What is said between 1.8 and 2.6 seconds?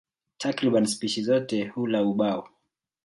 ubao.